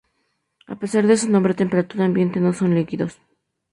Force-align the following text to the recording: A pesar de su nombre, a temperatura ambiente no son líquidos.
A 0.65 0.75
pesar 0.79 1.05
de 1.05 1.15
su 1.15 1.29
nombre, 1.29 1.51
a 1.53 1.61
temperatura 1.61 2.05
ambiente 2.05 2.39
no 2.41 2.51
son 2.59 2.69
líquidos. 2.77 3.13